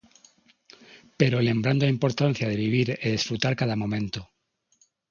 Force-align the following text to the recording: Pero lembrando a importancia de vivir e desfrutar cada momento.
Pero 1.19 1.45
lembrando 1.49 1.83
a 1.85 1.93
importancia 1.97 2.49
de 2.51 2.61
vivir 2.65 2.87
e 3.05 3.07
desfrutar 3.15 3.53
cada 3.61 3.79
momento. 3.81 4.19